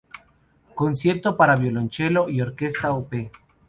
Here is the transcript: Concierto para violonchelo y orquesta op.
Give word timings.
Concierto 0.73 1.37
para 1.37 1.55
violonchelo 1.55 2.27
y 2.27 2.41
orquesta 2.41 2.91
op. 2.91 3.13